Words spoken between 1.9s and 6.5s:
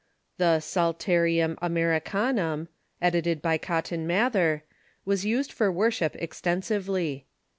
canum," edited by Cotton Mather, was used for worship ex